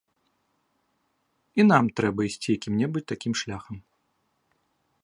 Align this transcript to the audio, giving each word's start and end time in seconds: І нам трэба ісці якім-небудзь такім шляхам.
І 1.59 1.67
нам 1.71 1.85
трэба 2.01 2.21
ісці 2.29 2.49
якім-небудзь 2.59 3.07
такім 3.13 3.33
шляхам. 3.45 3.77